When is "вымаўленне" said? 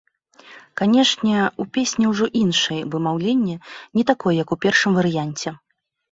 2.95-3.57